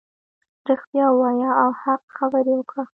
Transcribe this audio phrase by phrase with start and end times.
[0.69, 2.83] رښتیا ووایه او حق خبرې وکړه.